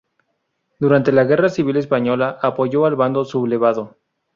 [0.79, 3.97] Durante la Guerra Civil Española apoyó al Bando sublevado.